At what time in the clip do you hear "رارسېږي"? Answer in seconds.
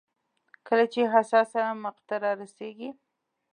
2.23-2.89